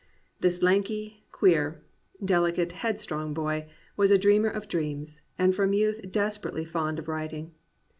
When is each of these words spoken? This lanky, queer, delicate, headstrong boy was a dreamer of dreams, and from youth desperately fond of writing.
This 0.39 0.63
lanky, 0.63 1.27
queer, 1.31 1.83
delicate, 2.25 2.71
headstrong 2.71 3.35
boy 3.35 3.69
was 3.95 4.09
a 4.09 4.17
dreamer 4.17 4.49
of 4.49 4.67
dreams, 4.67 5.21
and 5.37 5.53
from 5.53 5.73
youth 5.73 6.09
desperately 6.11 6.65
fond 6.65 6.97
of 6.97 7.07
writing. 7.07 7.53